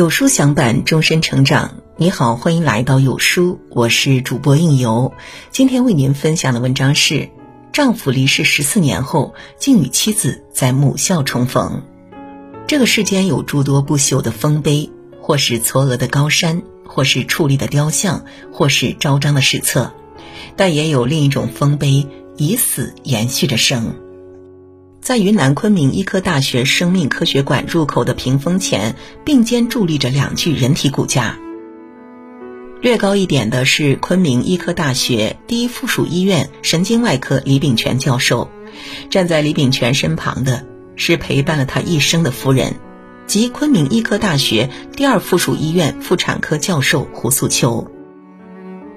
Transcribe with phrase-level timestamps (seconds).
[0.00, 1.82] 有书相伴，终身成长。
[1.98, 5.12] 你好，欢迎来到有书，我是主播应由。
[5.50, 7.28] 今天为您分享的文章是：
[7.70, 11.82] 丈夫离世十四年后，竟与妻子在母校重逢。
[12.66, 14.90] 这个世间有诸多不朽的丰碑，
[15.20, 19.92] 或是嵯峨的高山，或是矗立的雕像，或是昭彰的史册，
[20.56, 22.06] 但也有另一种丰碑，
[22.38, 23.94] 以死延续着生。
[25.00, 31.38] 在云南昆明医科大学生命科学馆入口的屏风前，并肩伫立着两具人体骨架。
[32.82, 38.50] 略高一点的是昆明医科大学第一附属医院神经外科李炳全教授，
[39.08, 40.66] 站在李炳全身旁的
[40.96, 42.74] 是陪伴了他一生的夫人，
[43.26, 47.90] 即昆明医科大学第二附属医院妇产科教授胡素秋。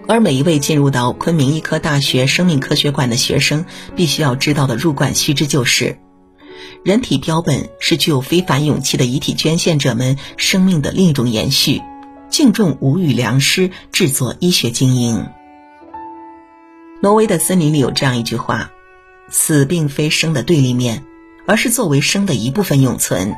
[0.07, 5.97] 而每一位进入到昆明医科大学生命科学馆的学生，必须要知道的入馆须知就是：
[6.83, 11.81] 人体标本是具有非凡勇气的遗体捐献者们生命的另一种延续。
[12.29, 15.27] 敬重无语良师，制作医学精英。
[17.01, 18.71] 挪威的森林里有这样一句话
[19.29, 21.03] ：“死并非生的对立面，
[21.45, 23.35] 而是作为生的一部分永存。”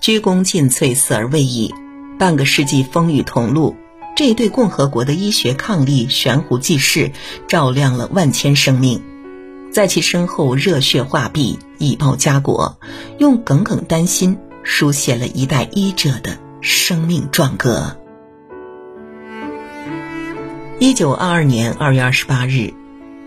[0.00, 1.74] 鞠躬尽瘁，死而未已。
[2.18, 3.74] 半个世纪风雨同路。
[4.16, 7.10] 这一对共和国的医学伉俪悬壶济世，
[7.48, 9.02] 照亮了万千生命，
[9.72, 12.78] 在其身后热血画壁，以报家国，
[13.18, 17.98] 用耿耿丹心书写了一代医者的生命壮歌。
[20.78, 22.72] 一九二二年二月二十八日，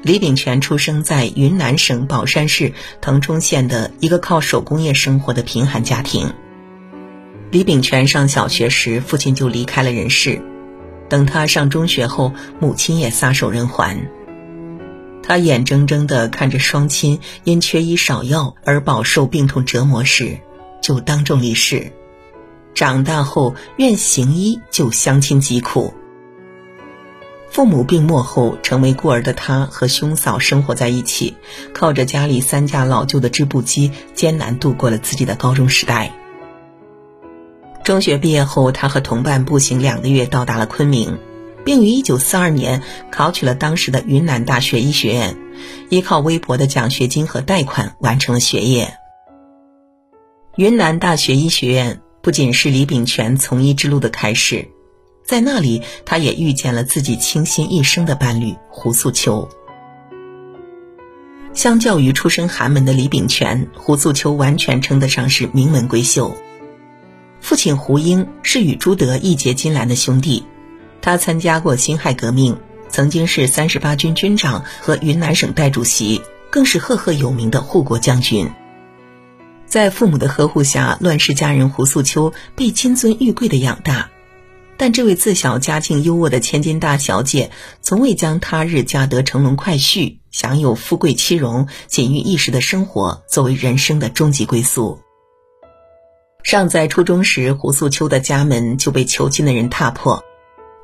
[0.04, 6.32] 李炳全出生在云南省保山市腾冲县的一个靠手工业生活的贫寒家庭。
[7.52, 10.42] 李炳全上小学时，父亲就离开了人世。
[11.10, 14.10] 等他上中学后，母亲也撒手人寰。
[15.24, 20.38] 他眼睁睁地看着双亲因缺医少药而饱受病痛折磨时，
[20.82, 21.92] 就当众离世。
[22.74, 25.94] 长大后愿行医救乡亲疾苦。
[27.50, 31.36] 父母病没后，成为孤儿的他和兄嫂生活在一起，
[31.74, 36.14] 靠着家里三架老旧的织布机，艰难度过了自己的高中时代。
[37.88, 41.20] 中学毕业后，他和同伴步行两个月到达了昆明，
[41.64, 45.38] 并于1942年考取了当时的云南大学医学院，
[45.88, 48.94] 依靠微薄的奖学金和贷款完成了学业。
[50.58, 54.68] 云南大学医学院不仅是李炳全从医之路的开始，
[55.26, 59.48] 在那里他也遇见了自己倾心一生的伴侣胡素秋。
[61.54, 66.36] 相较于出身寒门的李炳全，胡素秋完全称得上是名门闺秀。
[67.48, 70.44] 父亲胡英是与朱德义结金兰的兄弟，
[71.00, 72.58] 他参加过辛亥革命，
[72.90, 78.52] 曾经是三十八军军长和云南省代主席，更是赫赫有名的护国将军。
[79.66, 84.10] 在父母的呵护下，乱世佳人胡素秋被金尊玉贵的养大，
[84.76, 87.50] 但这位自小家境优渥的千金大小姐，
[87.82, 95.00] 从未将他日嫁得乘龙快婿、享有富贵妻荣、锦衣一时的生活作为人生的终极归宿。
[96.44, 100.24] 尚在初中时，胡素秋的家门就被囚禁的人踏破，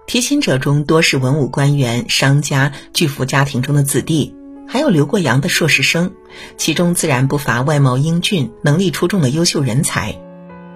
[0.05, 4.35] 提亲者中多是文武官员、商家、巨富家庭中的子弟，
[4.67, 6.11] 还有留过洋的硕士生，
[6.57, 10.19] 其中自然不乏外貌英俊、能力出众的优秀人才。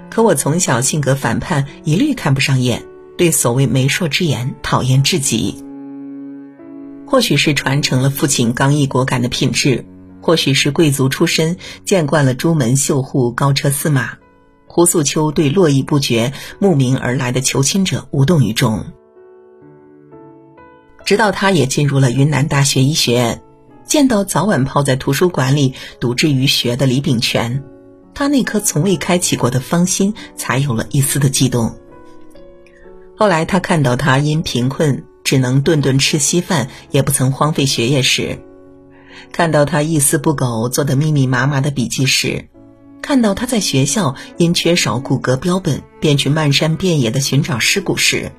[0.09, 2.85] 可我从小性格反叛，一律看不上眼，
[3.17, 5.61] 对所谓媒妁之言讨厌至极。
[7.05, 9.83] 或许是传承了父亲刚毅果敢的品质，
[10.21, 14.17] 或许是贵族出身，见惯了朱门绣户、高车驷马。
[14.77, 18.85] 胡素秋对络绎不绝慕名而来的求亲者无动于衷，
[21.03, 23.41] 直到他也进入了云南大学医学院，
[23.85, 27.63] 见到早晚泡在图书馆里读志于学的李炳全，
[28.13, 31.75] 他那颗从未开启过的芳心才有了一丝的悸动。
[33.15, 38.37] 后来他看到他因贫困只能顿顿吃稀饭，也不曾荒废学业时，
[39.31, 42.49] 看到他一丝不苟做的密密麻麻的笔记时。
[43.01, 48.31] 看到他在学校因缺少骨骼标本，便去漫山遍野的寻找尸骨时，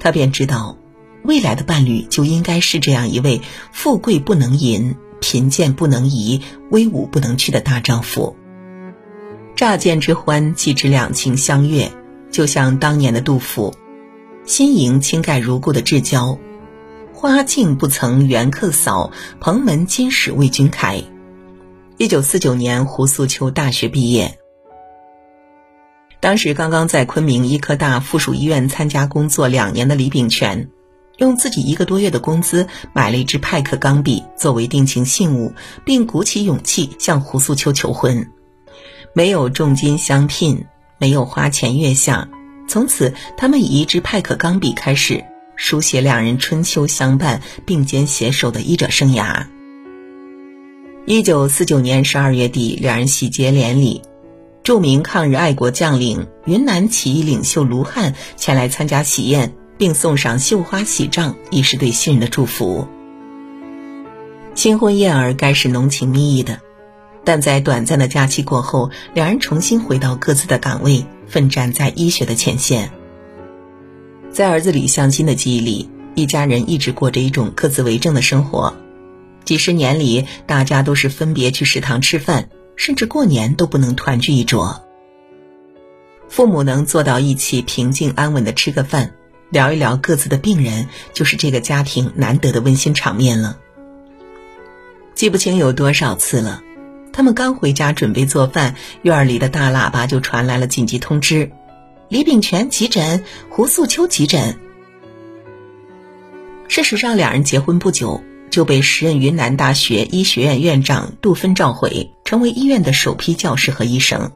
[0.00, 0.76] 他便知道，
[1.22, 3.40] 未来的伴侣就应该是这样一位
[3.72, 6.40] 富贵不能淫、贫贱不能移、
[6.70, 8.36] 威武不能屈的大丈夫。
[9.54, 11.92] 乍见之欢，即知两情相悦，
[12.30, 13.74] 就像当年的杜甫
[14.46, 16.38] ：“新迎青盖如故的至交，
[17.12, 21.04] 花径不曾缘客扫，蓬门今始为君开。”
[22.00, 24.38] 一九四九年，胡素秋大学毕业。
[26.18, 30.70] 当时刚刚在昆明医科大附属医院参加工作两年的李炳全，
[31.18, 35.52] 用自己一个多月的工资买了一支派克钢笔作为定情信物，
[35.84, 38.26] 并鼓起勇气向胡素秋求婚。
[39.12, 40.64] 没有重金相聘，
[40.96, 42.26] 没有花前月下，
[42.66, 45.22] 从此，他们以一支派克钢笔开始
[45.54, 49.44] 书写两人春秋相伴、并肩携手的医者生涯。
[51.06, 54.02] 一九四九年十二月底，两人喜结连理。
[54.62, 62.86] 著名抗日爱国将领、云南起义领袖卢汉前来参加喜宴，并送上绣花喜帐，以示对新人的祝福。
[64.54, 66.60] 新婚燕尔该是浓情蜜意的，
[67.24, 72.92] 但在短暂的假期过后，两人重新回到各自的岗位，奋战在医学的前线。
[74.30, 78.76] 在儿子李向新的记忆里，一家人一直过着一种各自为政的生活。
[79.44, 84.84] 几十年里，大家都是分别去食堂吃饭，甚至过年都不能团聚一桌。
[86.28, 89.14] 父母能做到一起平静安稳的吃个饭，
[89.50, 93.58] 聊一聊各自的病人，就是这个家庭难得的温馨场面了。
[95.14, 96.62] 记不清有多少次了，
[97.12, 101.50] 他们刚回家准备做饭，院儿里的大喇叭就传来了紧急通知：
[102.08, 104.56] 李炳全急诊，胡素秋急诊。
[106.68, 114.32] 事实上，两人结婚不久就被时任云南大学医学院院长杜芬召回，成为医院的首批教师和医生。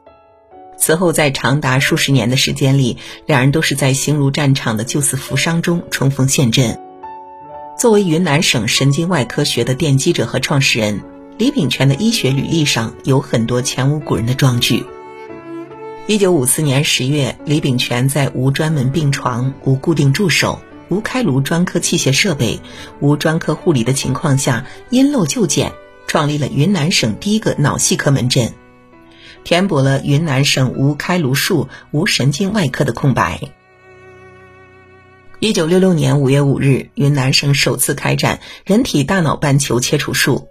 [0.77, 6.79] 此后，在长达数十年的时间里，两人都是在形如战场的救死扶伤中冲锋陷阵。
[7.77, 11.01] 作为云南省神经外科学的奠基者和创始人，
[11.37, 14.85] 李炳全的医学履历上有很多前无古人的壮举。
[16.07, 20.59] 一九五四年十月，李炳全在无专门病床、无固定助手、
[20.89, 22.59] 无开颅专科器械设备、
[22.99, 25.73] 无专科护理的情况下，因陋就简，
[26.07, 28.53] 创立了云南省第一个脑系科门诊，
[29.43, 33.39] 填补了云南省无开颅术、无神经外科的空白。
[35.39, 40.47] 一九六六年五月五日，云南省首次开展人体大脑半球切除术。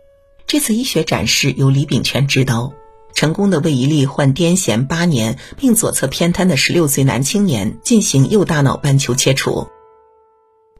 [0.47, 2.73] 这次医学展示由李炳全执刀，
[3.15, 9.69] 成功的为一例患癫痫八年并左侧偏瘫的十六岁男青年进行右大脑半球切除。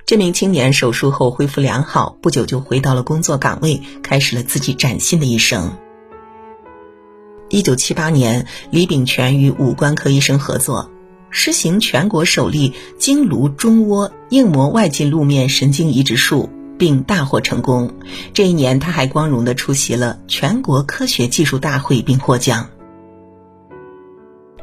[0.07, 5.79] 这名青年手术后恢复良好，不久就回到了工作岗位，开始了自己崭新的一生。
[7.49, 10.91] 一九七八年，李炳全与五官科医生合作。
[11.31, 16.49] 施行全国首例经颅中窝硬膜外进路面神经移植术，
[16.79, 17.91] 并大获成功。
[18.33, 22.69] 这一年，他还光荣地出席了全国科学技术大会，并获奖。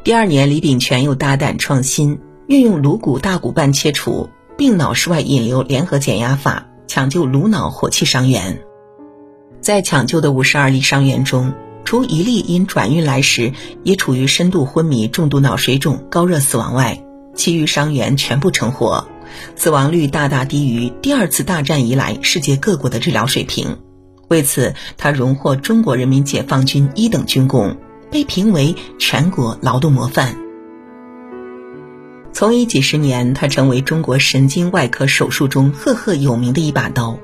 [0.04, 4.30] 第二年，李炳全又大胆创新，运用颅骨大骨瓣切除
[4.62, 8.60] 并脑室外引流联合减压法，抢救颅脑火气伤员。
[9.60, 11.52] 在抢救的五十二例伤员中，
[11.84, 17.02] 除一例因转运来时已处于深度昏迷、重度脑水肿、高热死亡外，
[17.34, 19.08] 其余伤员全部成活，
[19.56, 23.78] 死亡率大大低于第二次大战以来世界各国的治疗水平。
[24.28, 27.76] 为此，他荣获中国人民解放军一等军功，
[28.12, 30.36] 被评为全国劳动模范。
[32.42, 37.16] 从医几十年，他成为中国神经外科手术中赫赫有名的一把刀。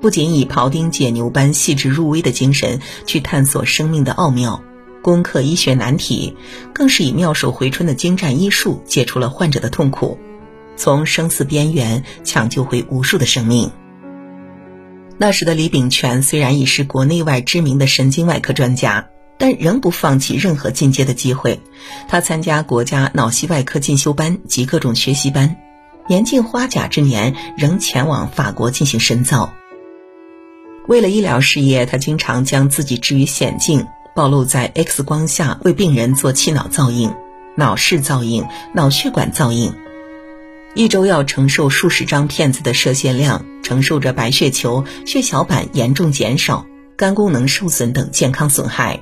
[0.00, 4.60] 不仅以庖丁解牛般细致入微的精神去探索生命的奥妙，
[5.02, 6.36] 攻克医学难题，
[6.72, 10.18] 更是以妙手回春的精湛医术解除了患者的痛苦，
[10.74, 13.70] 从生死边缘抢救回无数的生命。
[15.16, 21.60] 那时的李炳全虽然已是国内外知名的神经外科专家，但仍不放弃任何进阶的机会。
[22.08, 25.56] 他参加国家脑系外科进修班及各种学习班，
[26.08, 29.52] 年近花甲之年，仍前往法国进行深造。
[30.88, 37.12] 为了医疗事业，他经常将自己置于险境，暴露在 X 光下为病人做气脑造影、
[37.56, 39.74] 脑室造影、脑血管造影，
[40.74, 49.00] 一周要承受数十张片子的射线量，承受着白血球、血小板严重减少、肝功能受损等健康损害。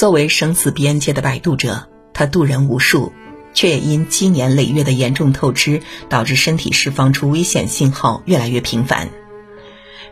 [0.00, 3.12] 作为生死边界的摆渡者，他渡人无数，
[3.52, 9.10] 却也因积年累月的严重透支，导致身体释放出危险信号越来越频繁。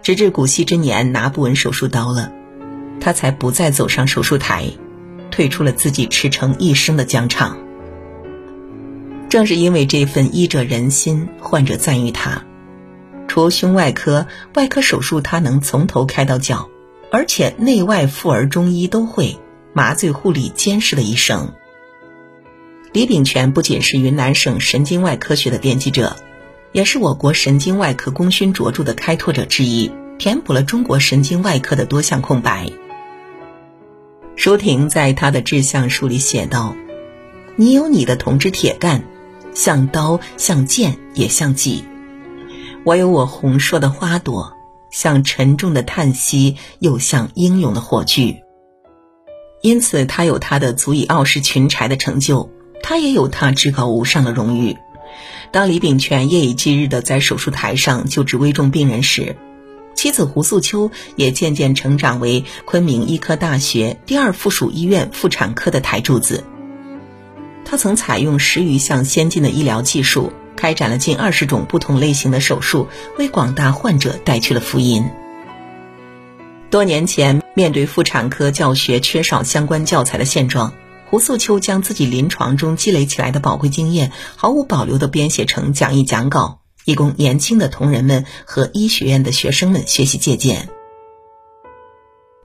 [0.02, 2.30] 直至古稀之年拿不稳手术刀了，
[3.00, 4.66] 他才不再走上手术台，
[5.30, 7.56] 退出了自己驰骋一生的疆场。
[9.30, 12.44] 正是因为这份医者仁心，患者赞誉他。
[13.26, 16.68] 除胸外科、外科手术，他能从头开到脚，
[17.10, 19.38] 而且内外妇儿中医都会，
[19.78, 21.54] 麻醉护理监视的一生。
[22.92, 26.16] 李炳全不仅是云南省神经外科学的奠基者。
[26.72, 32.72] 也是我国神经外科功勋卓著的开拓者之一，填补了中国神经外科的多项空白。
[34.34, 36.74] 舒婷在他的志向书里写道
[37.54, 39.04] ：“你有你的铜枝铁干，
[39.54, 41.84] 像刀，像剑，也像戟；
[42.84, 44.52] 我有我红硕的花朵，
[44.90, 48.42] 像沉重的叹息，又像英勇的火炬。
[49.60, 52.50] 因此，他有他的足以傲视群才的成就。”
[52.80, 54.76] 他也有他至高无上的荣誉。
[55.50, 59.36] 当李炳全夜以继日的在手术台上救治危重病人时，
[59.94, 66.44] 妻子胡素秋也渐渐成长为昆明医科大学第二附属医院妇产科的台柱子。
[67.64, 72.86] 他曾采用十余项先进的医疗技术，开展了近二十种不同类型的手术，
[73.18, 75.04] 为广大患者带去了福音。
[76.70, 80.74] 多年前，面对妇产科教学缺少相关教材的现状，
[81.06, 86.60] 胡素秋将自己临床中积累起来的宝贵经验，毫无保留地编写成讲义讲稿。
[86.84, 90.68] 以供年轻的同仁们和医学院的学生们学习借鉴。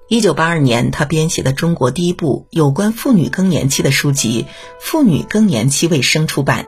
[0.09, 4.43] 一九八二年，他编写的中国第一部有关妇女更年期的书籍
[4.81, 6.67] 《妇女更年期卫生》出版，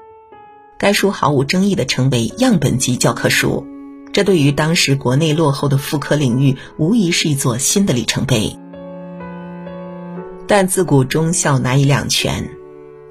[0.77, 3.65] 该书毫无争议地成为样本级教科书。
[4.15, 8.57] 这对于当时国内落后的妇科领域，无疑是一座新的里程碑。
[10.47, 12.49] 但自古忠孝难以两全。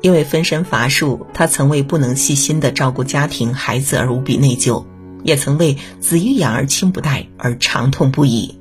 [0.01, 4.87] 因为分身乏术，他曾为不能细心的照顾家庭孩子而无比内疚，
[5.25, 8.59] 也曾为子欲养而亲不待而长痛不已。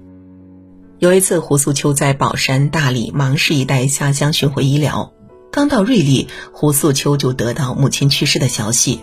[0.99, 5.13] 有一次，胡素秋在宝山、大理、芒市一带下乡巡回医疗，
[5.49, 8.99] 刚到瑞丽，胡素秋就得到母亲去世的消息。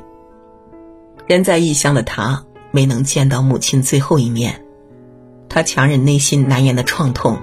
[1.27, 4.65] 人在异乡的他没能见到母亲最后一面，
[5.49, 7.39] 他强忍内心难言的创痛，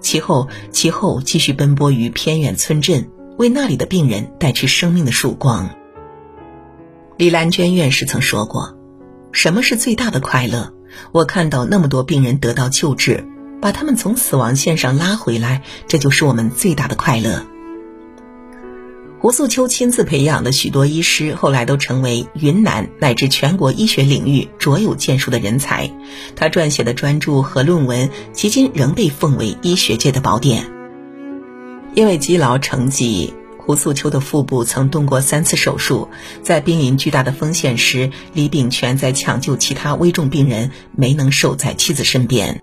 [0.00, 3.08] 其后其后继续奔波于偏远村镇。
[3.38, 5.70] 为那里的病人带去生命的曙光。
[7.16, 8.76] 李兰娟院士曾说过
[9.32, 10.74] ：“什么是最大的快乐？
[11.12, 13.26] 我看到那么多病人得到救治，
[13.60, 17.46] 把他们从死亡线上拉回来，这就是我们最大的快乐。”
[19.22, 25.88] 胡素秋亲自培养的许多医师，后来都成为云南乃至全国医学领域卓有建树的人才。
[26.34, 30.68] 他撰写的专著和论文，迄今仍被奉为医学界的宝典。
[31.94, 36.08] 因为积劳成疾，胡素秋的腹部曾动过三次手术。
[36.42, 42.60] 在濒临巨大的风险时，李炳全在抢救其他危重病人，没能守在妻子身边。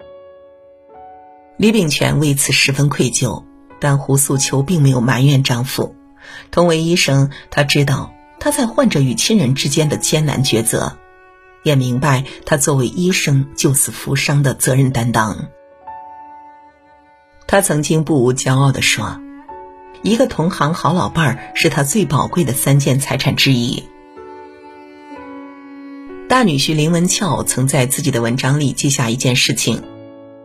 [1.56, 3.46] 李炳全为此十分愧疚，
[3.80, 5.96] 但胡素秋并没有埋怨丈夫。
[6.52, 10.98] 同为医生，他知道他在患者与亲人之间的艰难抉择，
[11.64, 15.48] 也明白他作为医生救死扶伤的责任担当。
[17.48, 19.20] 他曾经不无骄傲地说
[20.04, 23.84] ：“一个同行好老伴儿是他最宝贵的三件财产之一。”
[26.30, 29.82] 大女婿林文俏曾在自己的文章里记下一件事情：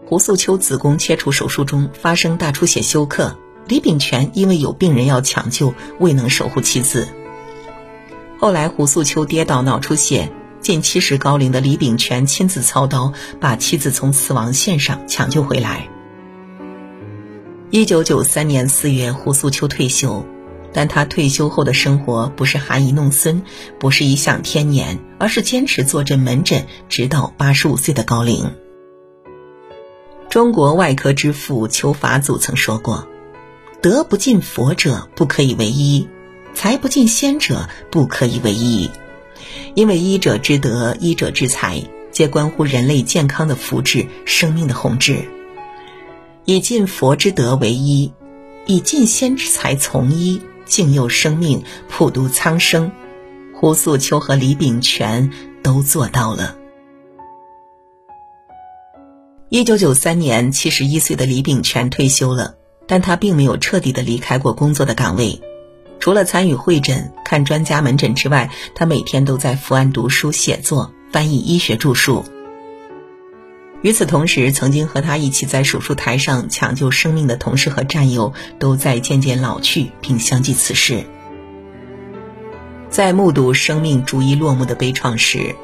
[0.06, 7.08] 胡素秋子宫切除手术中发生大出血休克，李炳全因为有病人要抢救，未能守护妻子。
[8.38, 10.30] 后来胡素秋跌倒脑出血，
[10.60, 15.88] 近七十高龄的李炳全亲自操刀，把妻子从死亡线上抢救回来。
[17.70, 20.24] 一九九三年四月，胡素秋退休，
[20.72, 23.42] 但他退休后的生活不是含饴弄孙，
[23.80, 28.52] 不是颐享天年，而是坚持坐镇门诊，直到八十五岁的高龄。
[30.28, 33.06] 中国外科之父邱法祖曾说过
[33.84, 36.08] ：“德不尽佛者，不可以为医；
[36.54, 38.88] 才不尽仙者，不可以为医。
[39.74, 45.26] 因为医者之德，医者之才，皆关乎人类健康的福祉，生命的宏志。”
[46.46, 48.10] 以尽佛之德为医，
[48.64, 52.90] 以尽仙之才从医，敬佑生命，普度苍生。
[53.52, 55.30] 胡素秋和李炳全
[55.62, 56.56] 都做到了。
[59.50, 62.54] 一九九三年，七十一岁的李炳全退休了，
[62.86, 65.40] 但他并没有彻底的离开过工作的岗位。
[66.00, 72.24] 除了参与会诊、看专家门诊之外，他每天都在伏案读书、写作、翻译医学著述。
[73.80, 81.04] 与此同时，曾经和他一起在手术台上抢救生命的同事和战友，都在渐渐老去，并相继辞世。
[82.90, 85.54] 在目睹生命逐一落幕的悲怆时，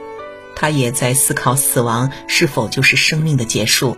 [0.57, 3.97] 他也在思考死亡是否就是生命的结束。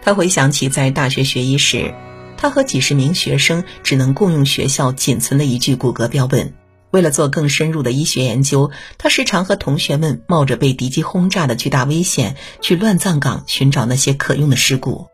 [0.00, 1.94] 他回想起在大学学医时，
[2.36, 6.54] 他和几十名学生只能共用学校仅存的一具骨骼标本。
[6.90, 15.06] 为了做更深入的医学研究，他时常和同学们冒着被敌机轰炸的巨大危险，去乱葬岗寻找那些可用的尸骨。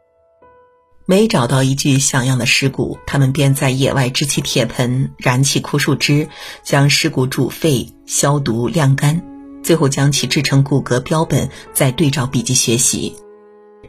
[1.06, 6.28] 每找到一具像样的尸骨，他们便在野外支起铁盆，燃起枯树枝，
[6.62, 9.20] 将尸骨煮沸、消毒、晾干，
[9.62, 13.16] 最后将其制成骨骼标本，再对照笔记学习。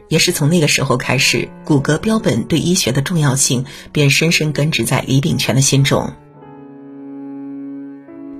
[0.08, 6.12] 也是从那个时候开始，骨骼标本对医学的重要性便深深根植在李炳全的心中。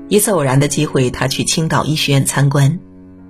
[0.09, 2.79] 一次偶然的机会，他去青岛医学院参观。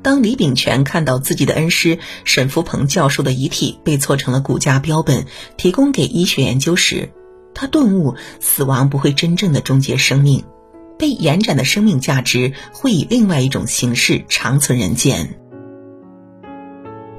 [0.02, 5.26] 当李炳全看到自己的恩师沈福鹏教授的遗体被做成了骨架标本，
[5.56, 7.08] 提供给医学研究时，
[7.54, 10.44] 他顿悟，死亡不会真正的终结生命，
[10.98, 15.40] 被延展的生命价值会以另外一种形式长存人间。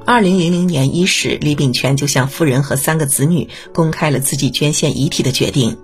[0.07, 5.77] 二零零零年伊始，李炳全就向夫人和三个子女公开了自己捐献遗体的决定。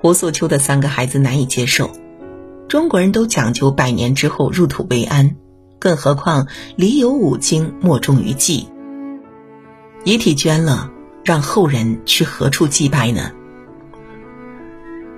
[0.00, 1.90] 胡素秋的三个孩子难以接受，
[2.68, 5.36] 中国人都讲究百年之后入土为安，
[5.78, 8.66] 更何况礼有五经，莫重于祭。
[10.04, 10.90] 遗体捐了，
[11.22, 13.32] 让后人去何处祭拜呢？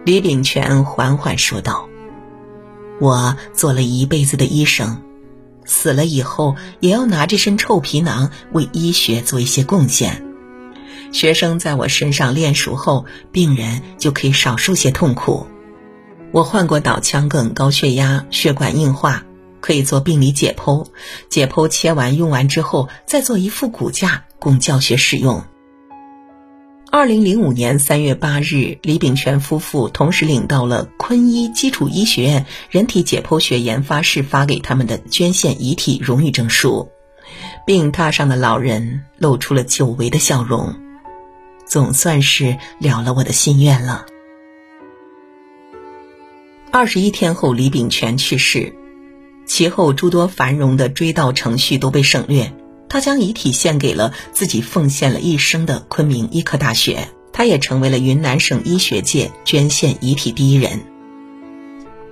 [0.04, 1.88] 李炳全缓缓说道
[3.00, 5.00] ：“我做了一辈子的医生。”
[5.70, 10.26] 死了以后，也要拿这身臭皮囊为医学做一些贡献。
[11.12, 15.46] 学生在我身上练熟后，病人就可以少受些痛苦。
[16.32, 19.24] 我患过脑腔梗、高血压、血管硬化，
[19.60, 20.86] 可以做病理解剖。
[21.28, 25.44] 解剖切完用完之后，再做一副骨架供教学使用。
[26.92, 36.90] 二零零五年三月八日，李炳全夫妇同时领到了昆医基础医学院人体解剖学研发室发给他们的捐献遗体荣誉证书。
[37.64, 40.74] 病榻上的老人露出了久违的笑容，
[41.64, 44.06] 总算是了了我的心愿了。
[46.72, 48.74] 二十一天后，李炳全去世，
[49.46, 52.52] 其后诸多繁荣的追悼程序都被省略。
[52.90, 60.80] 他将遗体献给了自己奉献了一生的昆明医科大学，他也成为了云南省医学界捐献遗体第一人。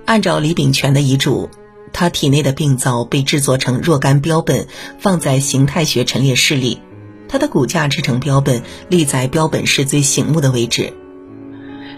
[0.05, 1.49] 按照李炳全的遗嘱，
[1.91, 4.67] 他体内的病灶被制作成若干标本，
[4.99, 6.79] 放在形态学陈列室里。
[7.27, 10.93] 他的骨架制成标本，立在标本室最醒目的位置。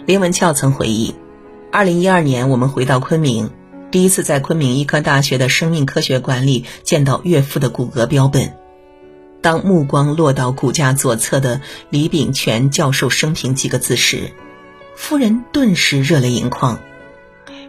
[0.07, 1.13] 林文俏曾回忆，
[1.71, 3.51] 二零一二年我们回到昆明，
[3.91, 8.60] 第一次在昆明医科大学的生命科学馆里见到岳父的骨骼标本。
[9.41, 14.31] 当目光落到骨架左侧的李炳全教授生平几个字时，
[14.95, 16.79] 夫人顿时热泪盈眶。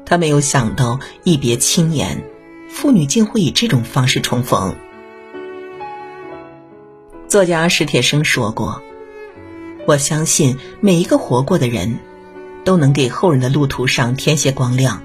[0.04, 2.22] 她没有想到一别青年，
[2.68, 4.76] 父女竟会以这种方式重逢。
[7.26, 8.82] 作家史铁生说过
[9.88, 11.98] ：“我相信每一个活过的人，
[12.64, 15.02] 都能给后人的路途上添些光亮。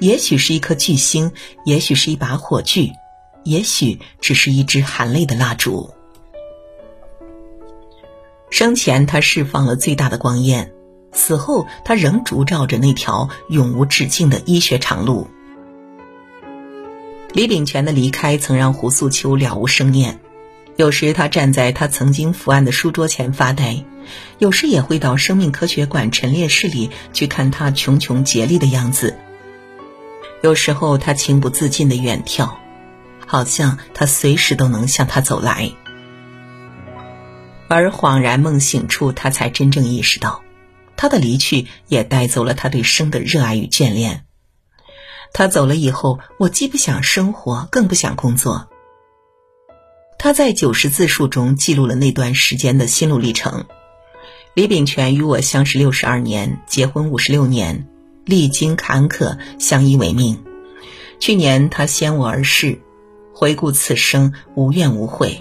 [0.00, 1.32] 也许是一颗巨星，
[1.64, 2.92] 也许是一把火炬。”
[3.44, 5.90] 也许只是一支含泪的蜡烛。
[8.50, 10.72] 生前他释放了最大的光焰，
[11.12, 15.28] 死后他仍烛照着那条永无止境的医学长路。
[17.32, 20.18] 李炳全的离开曾让胡素秋了无生念，
[20.76, 23.84] 有时他站在他曾经伏案的书桌前发呆，
[24.38, 29.14] 有时也会到生命科学馆陈列室里去看他穷穷竭力的样子。
[30.42, 32.50] 有时候他情不自禁的远眺。
[33.28, 35.70] 好像他随时都能向他走来，
[37.68, 40.42] 而恍然梦醒处，他才真正意识到，
[40.96, 44.24] 他的离去也带走了他对生的热爱与眷恋。
[45.34, 48.70] 他走了以后，我既不想生活，更不想工作。
[50.18, 53.66] 他在九十字数中记录了那段时间的心路历程。
[54.54, 57.86] 李炳全与我相识六十二年，结婚五十六年，
[58.24, 60.42] 历经坎坷，相依为命。
[61.20, 62.80] 去年他先我而逝。
[63.38, 65.40] 回顾此生，无怨无悔。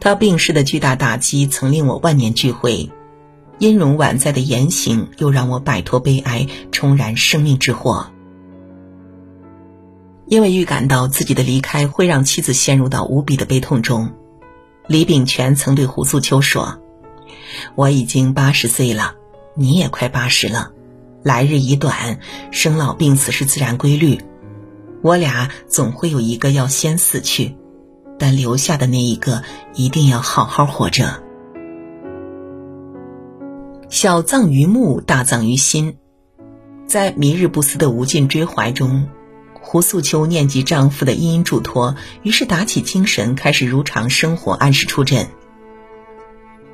[0.00, 2.88] 他病逝的巨大打击曾令我万念俱灰，
[3.58, 8.06] 音容宛在的言行又让我摆脱悲哀，重燃生命之火。
[10.24, 14.14] 因为预感到自己的离开会让妻子陷入到无比的悲痛中，
[14.86, 16.80] 李炳全曾对胡素秋说
[17.76, 19.16] ：“我已经八十岁了，
[19.54, 20.70] 你也快八十了，
[21.22, 24.18] 来日已短，生老病死是自然规律。”
[25.02, 27.56] 我俩总会有一个要先死去，
[28.18, 29.42] 但留下的那一个
[29.74, 31.22] 一定要好好活着。
[33.88, 35.96] 小葬于目，大葬于心。
[36.86, 39.08] 在弥日不思的无尽追怀中，
[39.60, 45.26] 胡素秋念及丈夫的殷殷嘱托，于是打起精神，开始如常生活，按时出诊。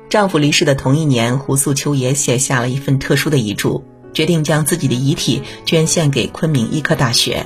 [0.07, 7.45] 丈夫离世的同一年，胡素秋也写下了一份特殊的遗嘱，决定将自己的遗体捐献给昆明医科大学。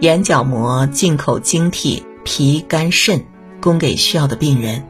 [0.00, 3.22] 眼角膜、进口晶体、脾、肝、肾，
[3.60, 4.82] 供给需要的病人，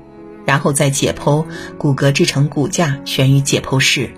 [0.44, 1.44] 然后再解剖
[1.76, 4.14] 骨骼制成骨架，悬于解剖室。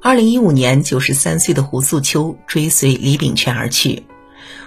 [0.00, 4.04] 二零一五年，九十三岁的胡素秋追随李炳全而去。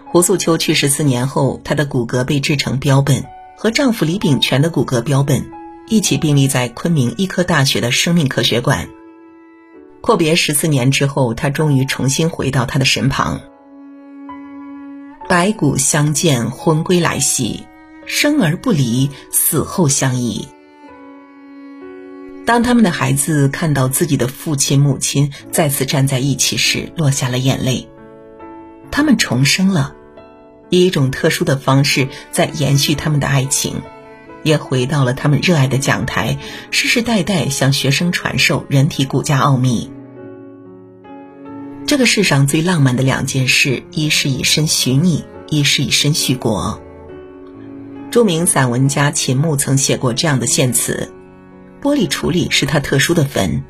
[0.06, 3.26] 胡素秋去世四年后，她的骨骼被制成标本，
[3.58, 5.50] 和丈夫李炳全的骨骼标本
[5.88, 8.88] 一起并立在昆明医科大学的生命科学馆。
[10.00, 13.42] 阔别十四年之后，她终于重新回到他的身旁。
[15.28, 17.66] 白骨相见，魂归来兮；
[18.06, 20.48] 生而不离，死后相依。
[22.46, 27.90] 当他们的孩子看到自己的父亲、母亲再次站在一起时，落下了眼泪。
[28.90, 29.94] 他们重生了，
[30.70, 33.82] 以一种特殊的方式在延续他们的爱情，
[34.44, 36.38] 也回到了他们热爱的讲台，
[36.72, 39.92] 世世代代向学生传授人体骨架奥秘。
[41.88, 46.82] 这个世上最浪漫的两件事，一是以身许你，一是以身许国。
[48.12, 51.14] 著名散文家秦牧曾写过这样的献词。
[51.82, 53.64] 玻璃橱里是他特殊的坟，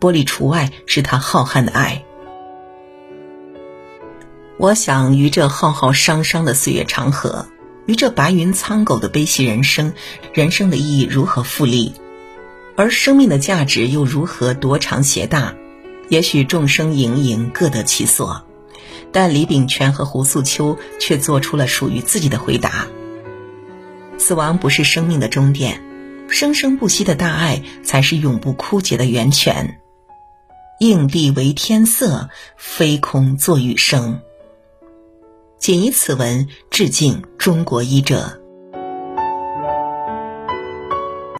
[0.00, 2.04] 玻璃橱外是他浩瀚的爱。
[4.58, 7.46] 我想，于这浩浩汤汤的岁月长河，
[7.86, 9.92] 于这白云苍狗的悲喜人生，
[10.34, 11.92] 人生的意义如何复利？
[12.76, 15.54] 而生命的价值又如何夺长携大？
[16.10, 18.44] 也许众生盈盈，各得其所，
[19.12, 22.88] 但李炳全和胡素秋却做出了属于自己的回答：
[24.18, 25.82] 死亡不是生命的终点。
[26.28, 29.80] 生生不息的大爱，才是永不枯竭的源泉。
[30.78, 34.20] 应地为天色，非空作雨声。
[35.58, 38.39] 仅以此文致敬中国医者。